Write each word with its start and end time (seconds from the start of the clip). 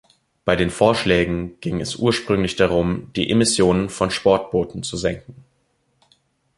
Bei 0.45 0.55
den 0.55 0.71
Vorschlägen 0.71 1.59
ging 1.59 1.79
es 1.79 1.95
ursprünglich 1.97 2.55
darum, 2.55 3.11
die 3.15 3.29
Emissionen 3.29 3.87
von 3.87 4.09
Sportbooten 4.09 4.81
zu 4.81 4.97
senken. 4.97 5.35